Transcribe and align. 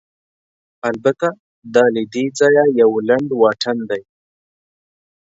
البته، 0.89 1.27
دا 1.75 1.85
له 1.95 2.01
دې 2.13 2.25
ځایه 2.39 2.65
یو 2.81 2.91
لنډ 3.09 3.29
واټن 3.41 3.77
دی. 3.89 4.01